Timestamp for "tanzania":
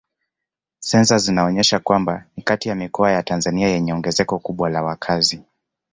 3.23-3.67